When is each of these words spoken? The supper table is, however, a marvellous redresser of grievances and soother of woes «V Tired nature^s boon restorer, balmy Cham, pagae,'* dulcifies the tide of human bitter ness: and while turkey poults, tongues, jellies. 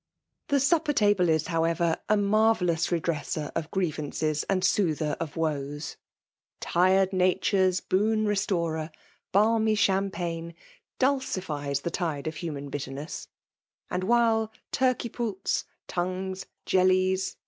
The 0.47 0.59
supper 0.59 0.93
table 0.93 1.29
is, 1.29 1.45
however, 1.45 1.99
a 2.09 2.17
marvellous 2.17 2.87
redresser 2.91 3.51
of 3.55 3.69
grievances 3.69 4.43
and 4.49 4.63
soother 4.63 5.15
of 5.19 5.37
woes 5.37 5.91
«V 5.93 5.97
Tired 6.59 7.11
nature^s 7.11 7.87
boon 7.87 8.25
restorer, 8.25 8.89
balmy 9.31 9.75
Cham, 9.75 10.09
pagae,'* 10.09 10.55
dulcifies 10.99 11.81
the 11.83 11.91
tide 11.91 12.25
of 12.25 12.37
human 12.37 12.69
bitter 12.69 12.93
ness: 12.93 13.27
and 13.91 14.03
while 14.05 14.51
turkey 14.71 15.07
poults, 15.07 15.65
tongues, 15.87 16.47
jellies. 16.65 17.37